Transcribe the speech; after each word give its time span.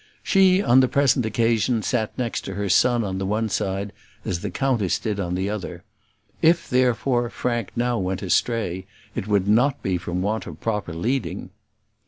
She, 0.23 0.63
on 0.63 0.79
the 0.79 0.87
present 0.87 1.27
occasion, 1.27 1.83
sat 1.83 2.17
next 2.17 2.41
to 2.45 2.55
her 2.55 2.69
son 2.69 3.03
on 3.03 3.19
the 3.19 3.25
one 3.27 3.49
side, 3.49 3.93
as 4.25 4.39
the 4.39 4.49
countess 4.49 4.97
did 4.97 5.19
on 5.19 5.35
the 5.35 5.47
other. 5.47 5.83
If, 6.41 6.67
therefore, 6.67 7.29
Frank 7.29 7.69
now 7.75 7.99
went 7.99 8.23
astray, 8.23 8.87
it 9.13 9.27
would 9.27 9.47
not 9.47 9.83
be 9.83 9.99
from 9.99 10.23
want 10.23 10.47
of 10.47 10.59
proper 10.59 10.95
leading. 10.95 11.51